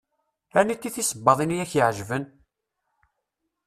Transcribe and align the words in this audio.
Aniti 0.59 0.89
tisebbaḍin 0.95 1.55
i 1.55 1.57
ak-iɛeǧben? 1.63 2.23